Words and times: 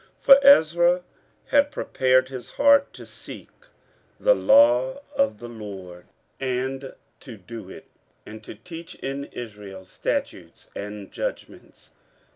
15:007:010 0.17 0.21
For 0.21 0.39
Ezra 0.47 1.01
had 1.49 1.69
prepared 1.71 2.29
his 2.29 2.49
heart 2.53 2.91
to 2.93 3.05
seek 3.05 3.51
the 4.19 4.33
law 4.33 4.99
of 5.15 5.37
the 5.37 5.47
LORD, 5.47 6.07
and 6.39 6.95
to 7.19 7.37
do 7.37 7.69
it, 7.69 7.85
and 8.25 8.43
to 8.43 8.55
teach 8.55 8.95
in 8.95 9.25
Israel 9.25 9.85
statutes 9.85 10.71
and 10.75 11.11
judgments. 11.11 11.91